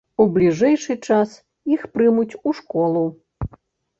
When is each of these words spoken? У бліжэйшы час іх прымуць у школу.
У 0.23 0.25
бліжэйшы 0.35 0.95
час 1.09 1.35
іх 1.75 1.83
прымуць 1.97 2.37
у 2.49 2.53
школу. 2.61 3.03